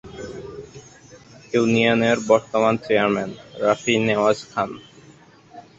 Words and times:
ইউনিয়নের 1.53 2.17
বর্তমান 2.29 2.75
চেয়ারম্যান 2.85 3.31
রফি 3.63 3.95
নেওয়াজ 4.07 4.37
খান। 4.51 4.69